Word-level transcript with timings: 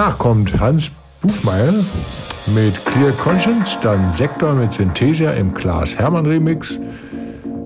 Danach 0.00 0.16
kommt 0.16 0.58
Hans 0.58 0.90
Buchmeier 1.20 1.74
mit 2.46 2.86
Clear 2.86 3.12
Conscience, 3.22 3.78
dann 3.82 4.10
Sektor 4.10 4.54
mit 4.54 4.72
Synthesia 4.72 5.32
im 5.32 5.52
Klaas 5.52 5.98
Hermann 5.98 6.24
Remix. 6.24 6.80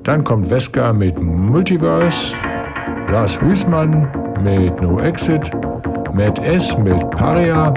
Dann 0.02 0.24
kommt 0.24 0.48
Vesca 0.48 0.92
mit 0.92 1.16
Multiverse, 1.22 2.34
Lars 3.09 3.41
Huismann 3.41 4.09
mit 4.42 4.82
No 4.82 4.98
Exit, 4.98 5.48
Matt 6.12 6.41
S 6.41 6.76
mit 6.76 7.09
Paria, 7.12 7.72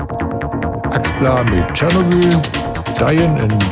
Axpla 0.89 1.43
mit 1.43 1.71
Chernobyl, 1.75 2.41
Diane 2.97 3.39
and 3.39 3.63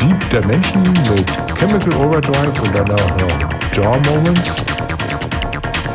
Deep 0.00 0.30
Dimension 0.30 0.84
mit 1.10 1.26
Chemical 1.58 1.94
Overdrive 1.94 2.62
und 2.62 2.72
danach 2.72 3.10
noch 3.18 3.72
Jaw 3.72 3.98
Moments 4.08 4.54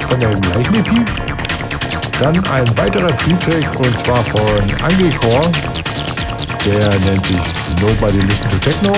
von 0.09 0.19
der 0.19 0.35
gleichen 0.35 0.75
EP. 0.75 1.24
Dann 2.19 2.45
ein 2.47 2.77
weiterer 2.77 3.13
Freetake 3.13 3.77
und 3.77 3.97
zwar 3.97 4.23
von 4.23 4.41
Angekor. 4.81 5.51
Der 6.65 6.89
nennt 6.99 7.25
sich 7.25 7.37
Nobody 7.81 8.19
Listen 8.21 8.49
to 8.49 8.57
Techno. 8.57 8.93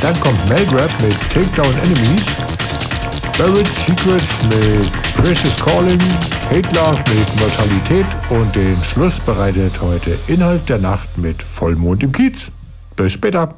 Dann 0.00 0.18
kommt 0.20 0.48
Melgrab 0.48 0.90
mit 1.02 1.14
Takedown 1.32 1.72
Enemies. 1.84 2.26
Buried 3.36 3.68
Secrets 3.68 4.36
mit 4.48 4.90
Precious 5.16 5.56
Calling. 5.60 6.00
Hate 6.50 6.74
Love 6.74 6.98
mit 7.14 7.40
Mortalität. 7.40 8.06
Und 8.30 8.56
den 8.56 8.82
Schluss 8.82 9.20
bereitet 9.20 9.80
heute 9.80 10.18
Inhalt 10.28 10.68
der 10.68 10.78
Nacht 10.78 11.18
mit 11.18 11.42
Vollmond 11.42 12.02
im 12.02 12.12
Kiez. 12.12 12.50
Bis 12.96 13.12
später. 13.12 13.54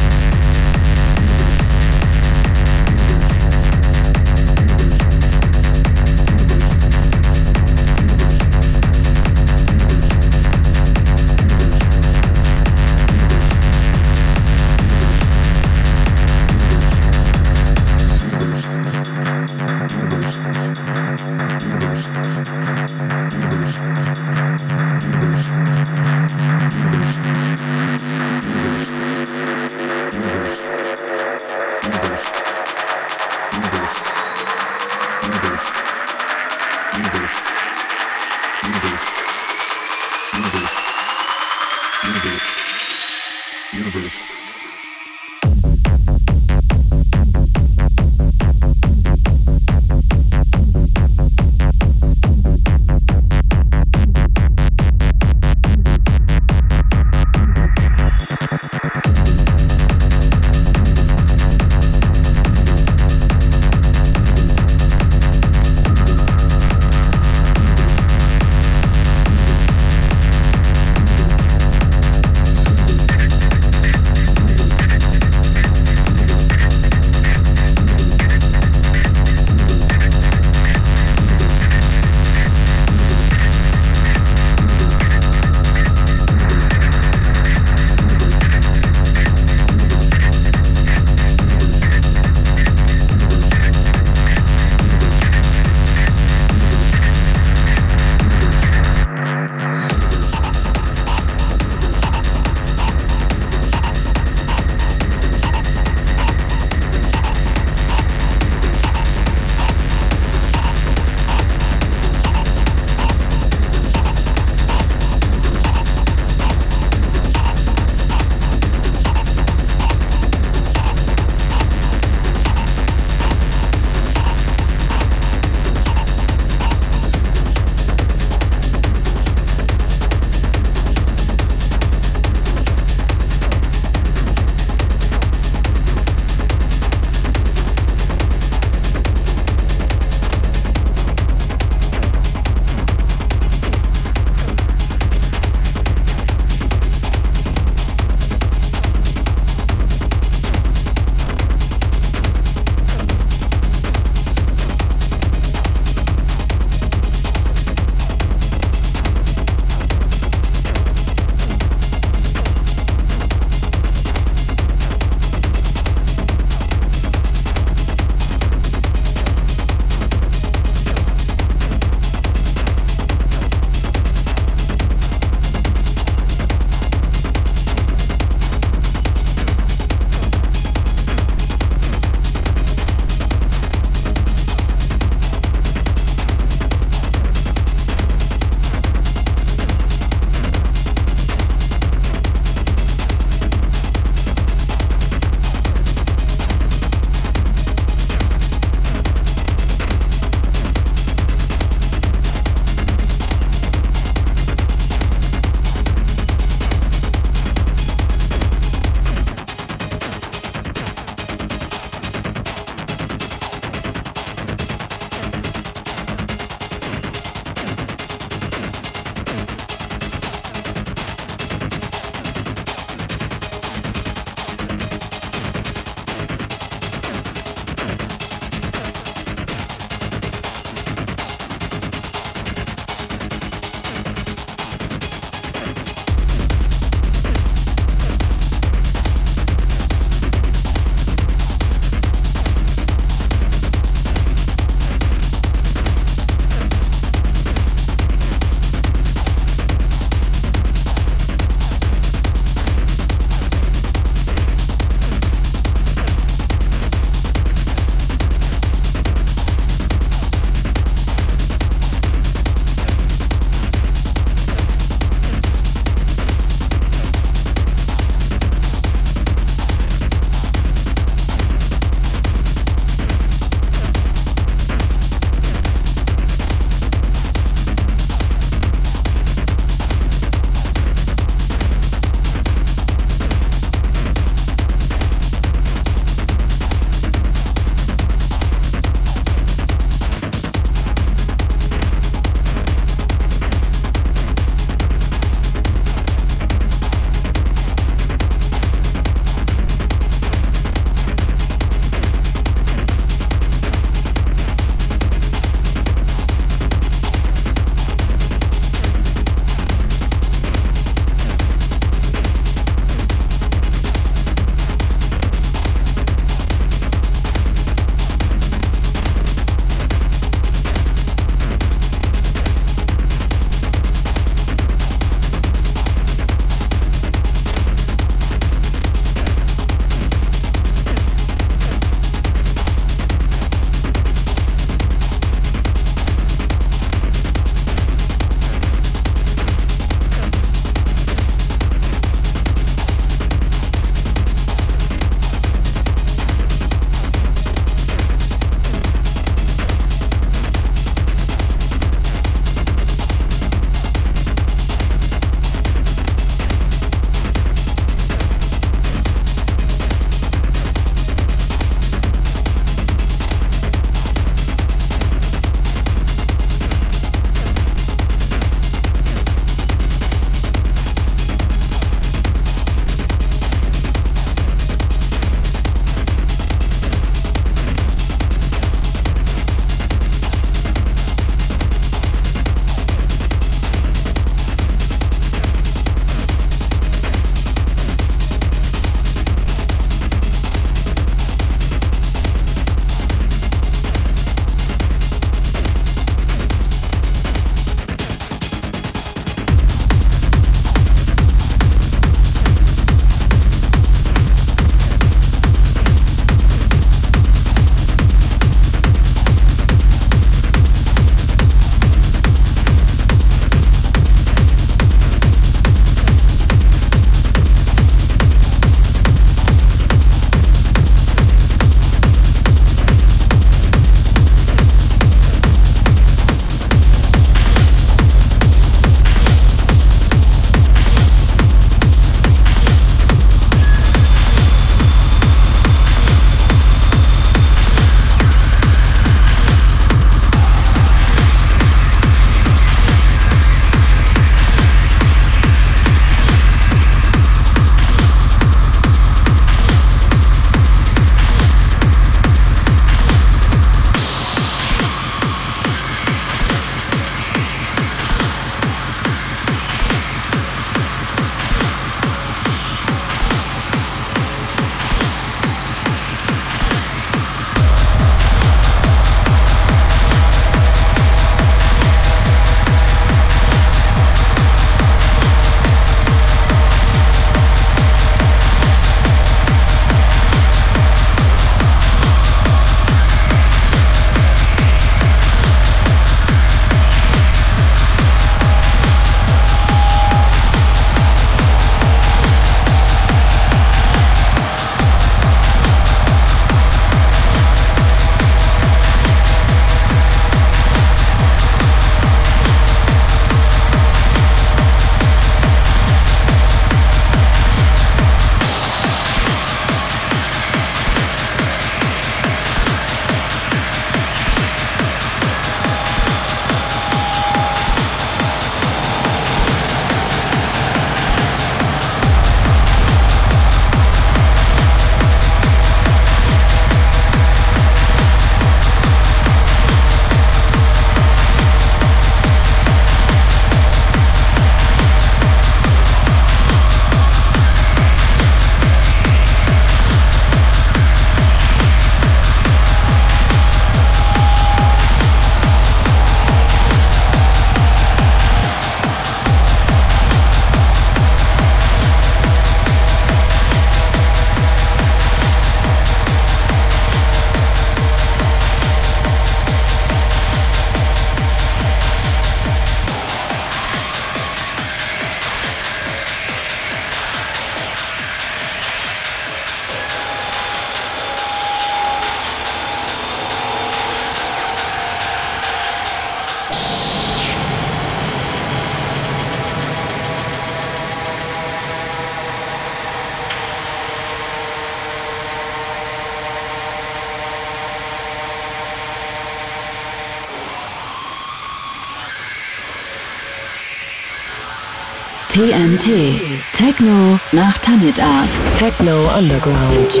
TNT. 595.76 596.20
Techno 596.54 597.18
nach 597.32 597.58
Tanit 597.58 598.00
Art. 598.00 598.30
Techno 598.58 599.08
Underground. 599.14 600.00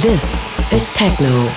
This 0.00 0.50
is 0.70 0.90
Techno. 0.94 1.50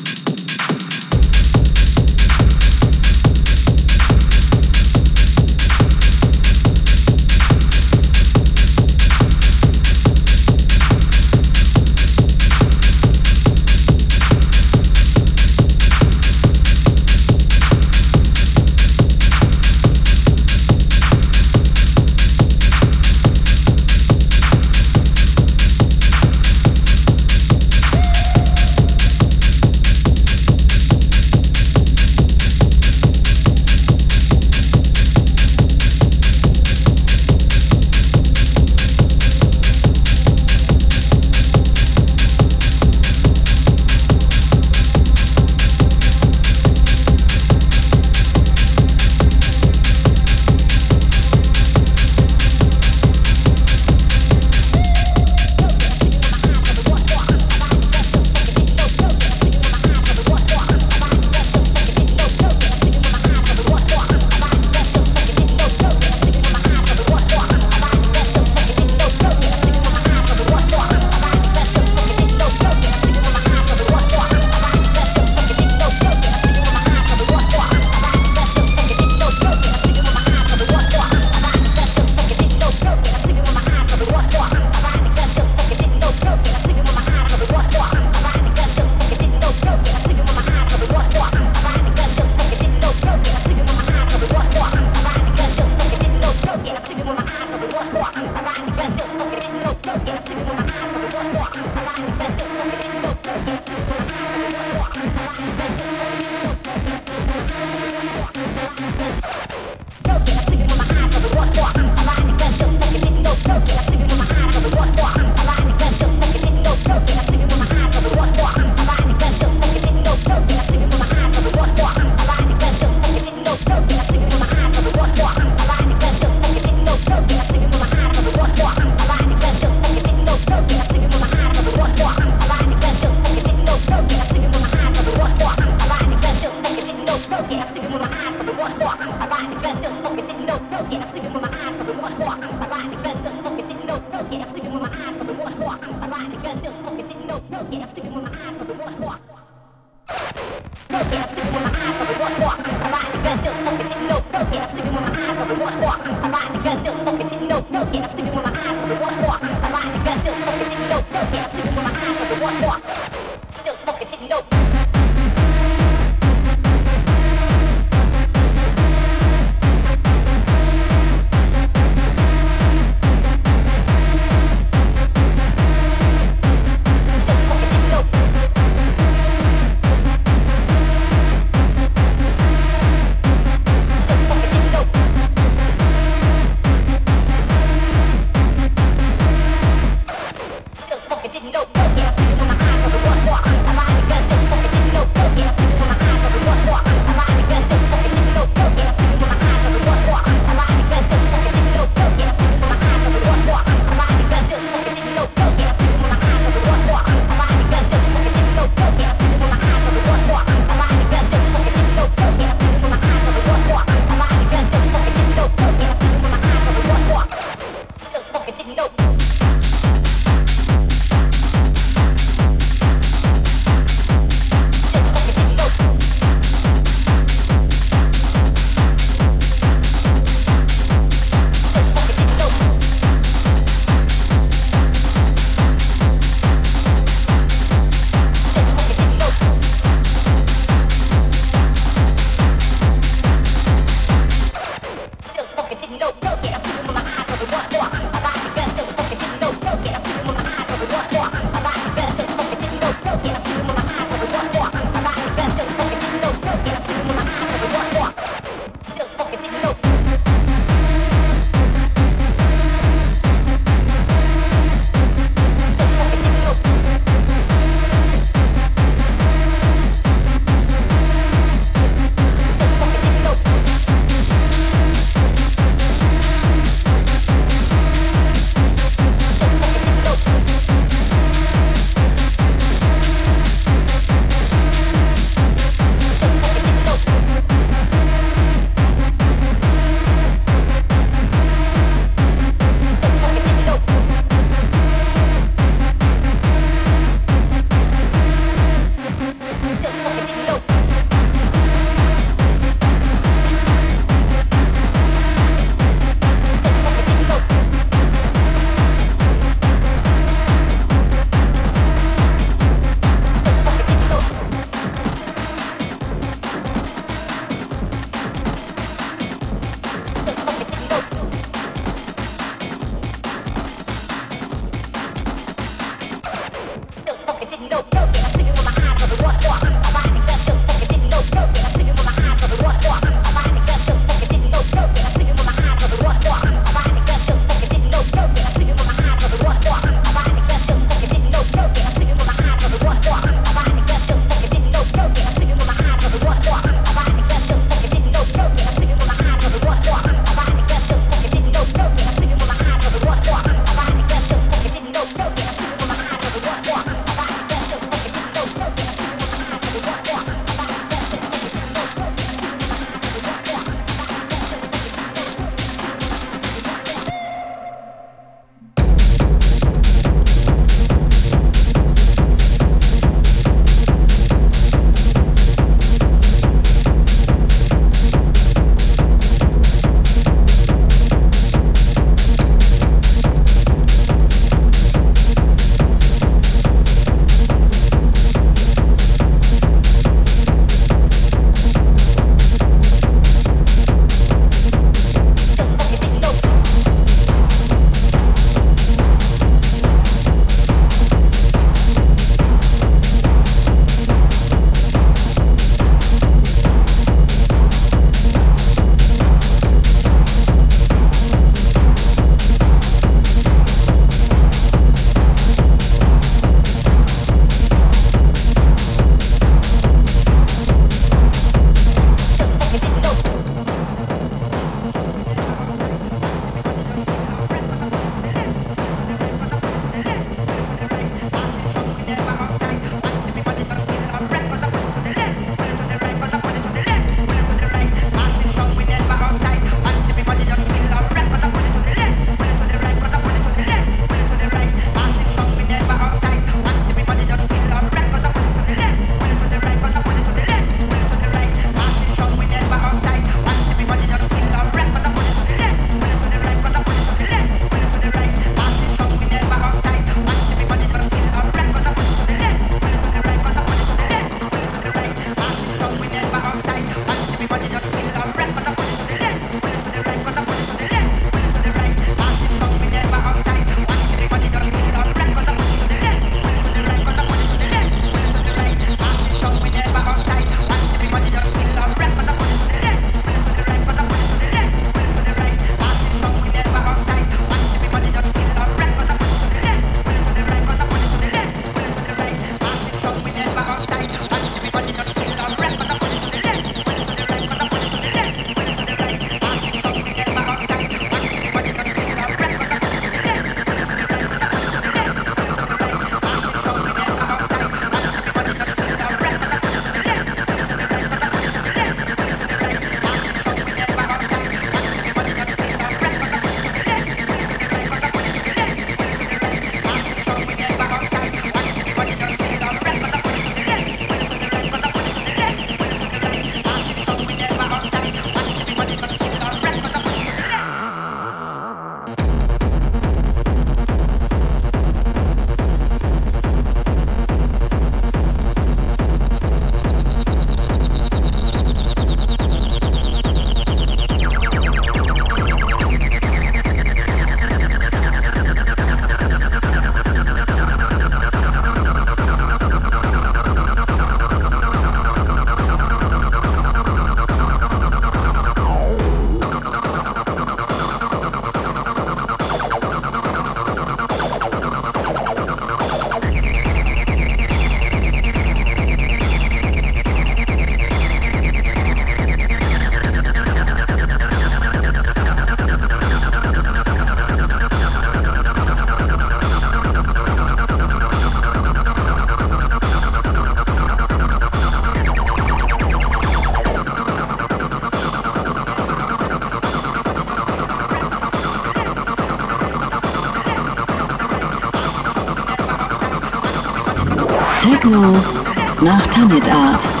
Nach 598.81 599.05
Tanit 599.07 599.47
Art. 599.49 600.00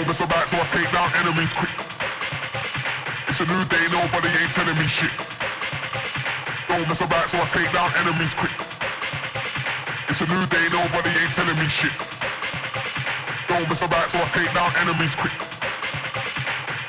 over 0.00 0.12
so 0.12 0.26
bad, 0.26 0.46
so 0.46 0.58
I 0.58 0.66
take 0.66 0.90
down 0.92 1.08
enemies 1.16 1.52
quick. 1.52 1.72
It's 3.28 3.40
a 3.40 3.46
new 3.46 3.64
day, 3.64 3.88
nobody 3.88 4.28
ain't 4.28 4.52
telling 4.52 4.76
me 4.76 4.86
shit. 4.86 5.10
Don't 6.68 6.86
mess 6.88 7.00
about, 7.00 7.28
so 7.28 7.38
I 7.40 7.46
take 7.48 7.72
down 7.72 7.92
enemies 7.96 8.34
quick. 8.34 8.52
It's 10.08 10.20
a 10.20 10.26
new 10.26 10.44
day, 10.46 10.68
nobody 10.68 11.10
ain't 11.20 11.32
telling 11.32 11.56
me 11.56 11.68
shit. 11.68 11.92
Don't 13.48 13.68
mess 13.68 13.82
about, 13.82 14.10
so 14.10 14.18
I 14.18 14.28
take 14.28 14.52
down 14.52 14.76
enemies 14.76 15.14
quick. 15.16 15.32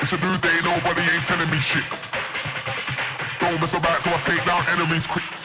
It's 0.02 0.12
a 0.12 0.18
new 0.18 0.38
day, 0.40 0.60
nobody 0.64 1.02
ain't 1.16 1.24
telling 1.24 1.50
me 1.50 1.60
shit. 1.60 1.88
Don't 3.40 3.60
mess 3.62 3.74
about, 3.74 4.02
so 4.02 4.12
I 4.12 4.20
take 4.20 4.44
down 4.44 4.68
enemies 4.68 5.08
quick. 5.08 5.37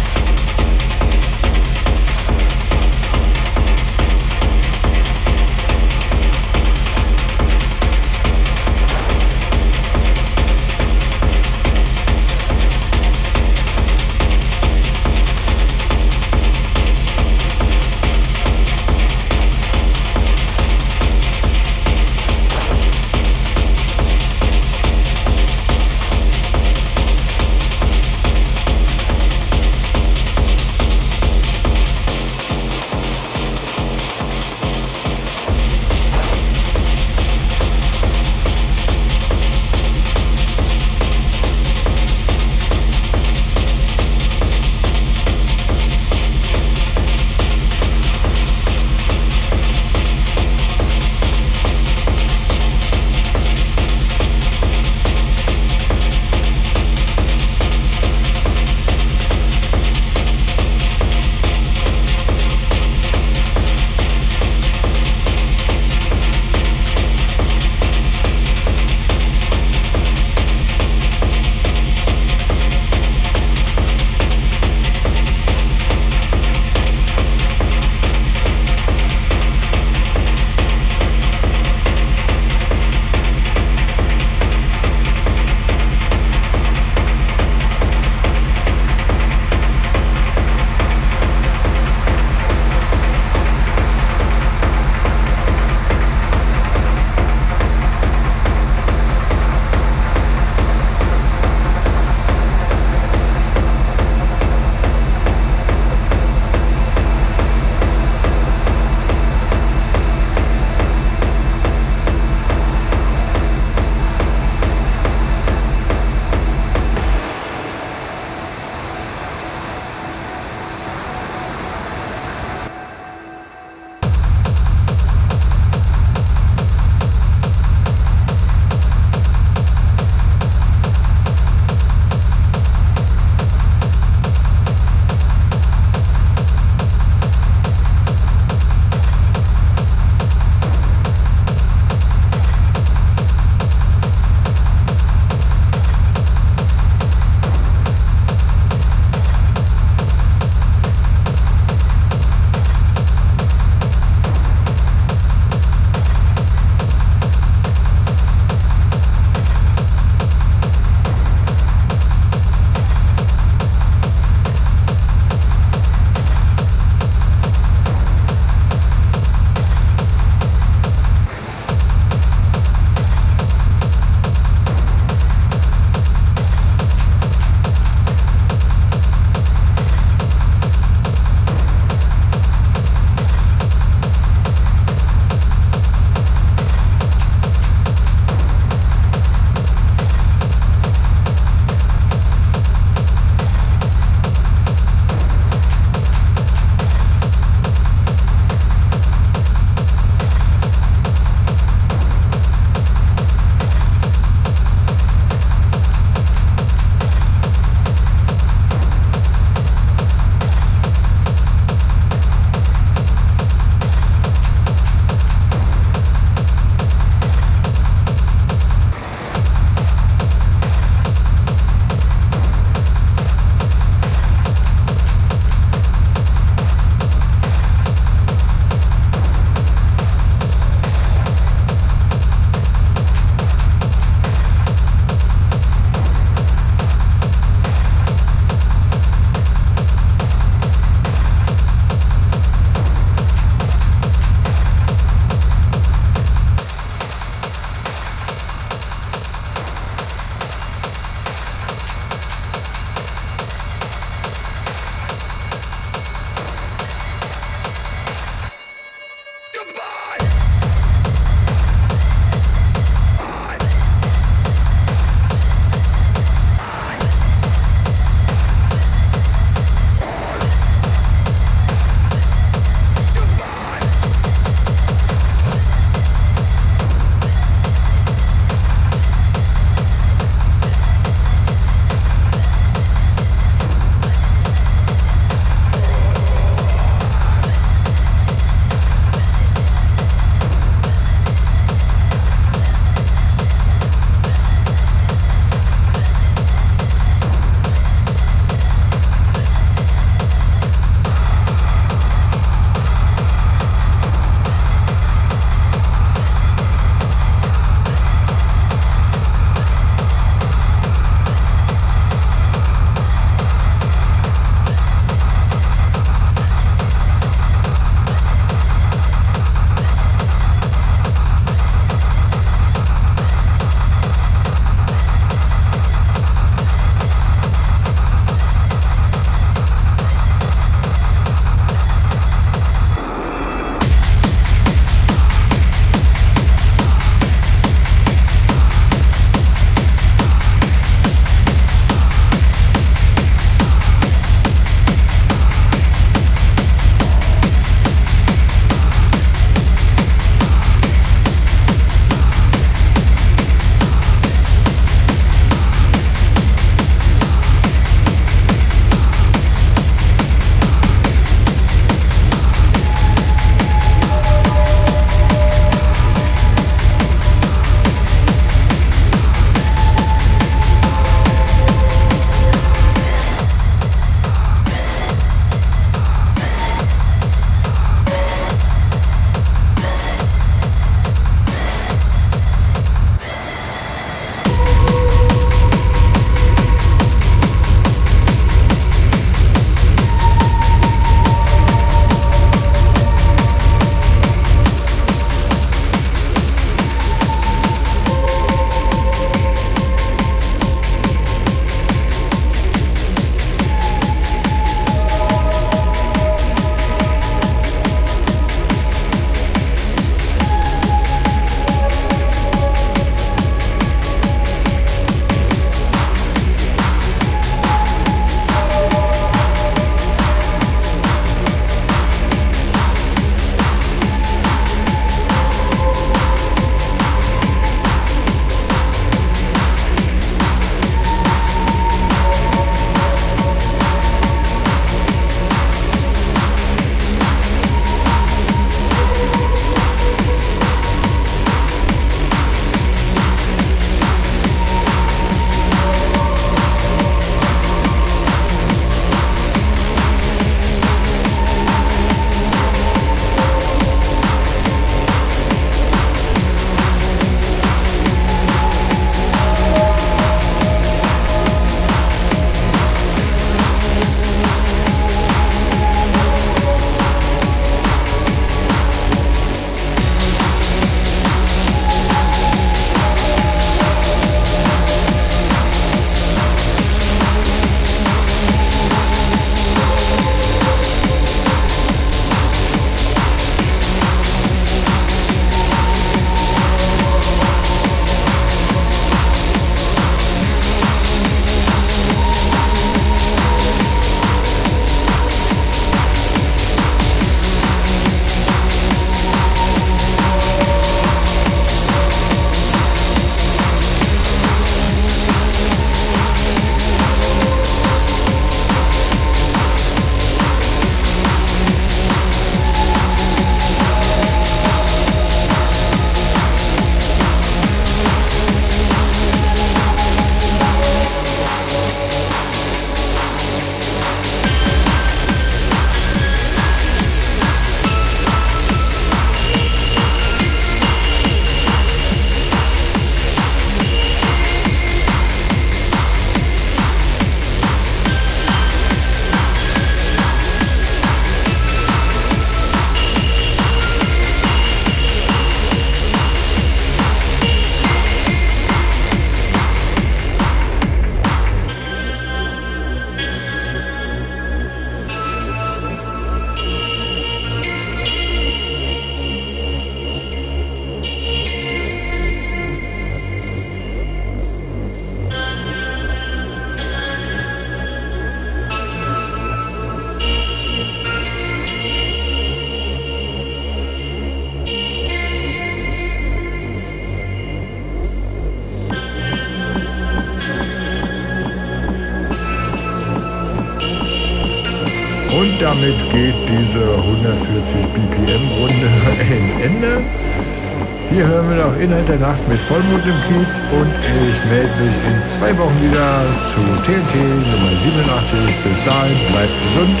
Inhalt 591.80 592.08
der 592.08 592.18
Nacht 592.18 592.46
mit 592.48 592.60
Vollmond 592.62 593.04
im 593.06 593.20
Kiez 593.22 593.60
und 593.72 593.92
ich 594.28 594.44
melde 594.46 594.82
mich 594.82 594.94
in 594.94 595.24
zwei 595.26 595.56
Wochen 595.56 595.80
wieder 595.80 596.24
zu 596.42 596.60
TNT 596.82 597.14
Nummer 597.14 597.76
87. 597.76 598.38
Bis 598.64 598.84
dahin, 598.84 599.16
bleibt 599.30 599.52
gesund, 599.62 600.00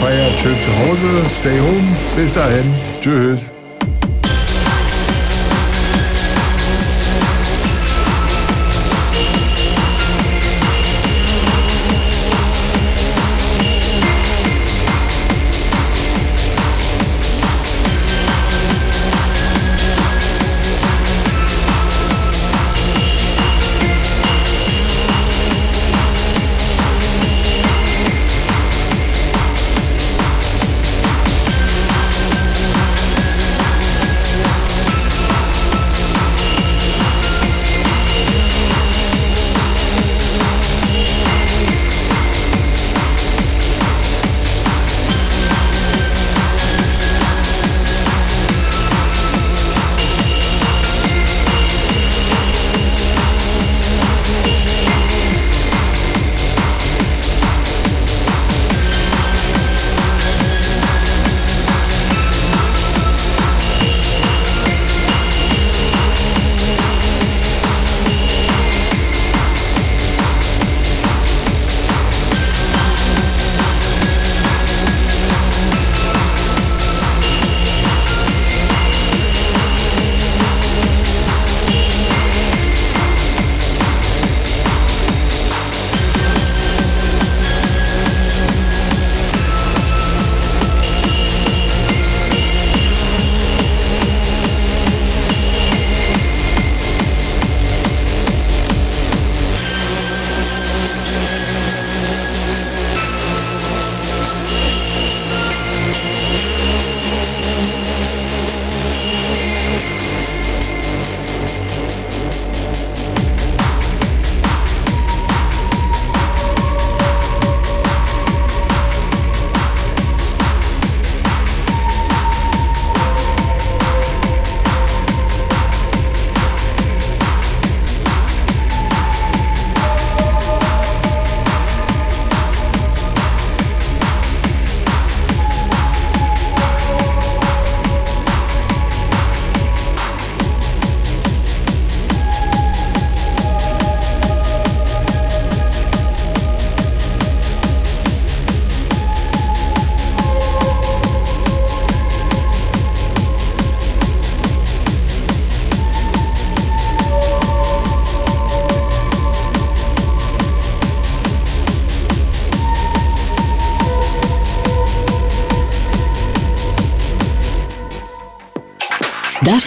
feiert 0.00 0.38
schön 0.38 0.60
zu 0.60 0.70
Hause, 0.78 1.30
stay 1.30 1.58
home. 1.58 1.96
Bis 2.16 2.32
dahin, 2.34 2.74
tschüss. 3.00 3.57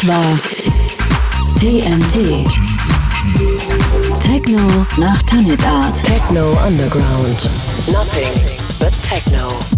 War 0.08 0.40
TNT. 1.60 2.46
Techno 4.20 4.86
nach 4.98 5.22
Tanit 5.24 5.64
Art. 5.64 5.96
Techno 6.04 6.58
Underground. 6.66 7.50
Nothing 7.88 8.34
but 8.80 8.92
techno. 9.04 9.71